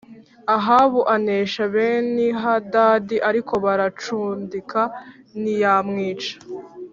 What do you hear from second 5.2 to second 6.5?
ntiyamwica